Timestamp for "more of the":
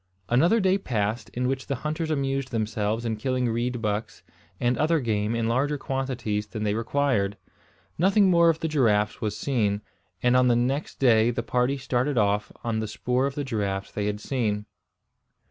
8.31-8.67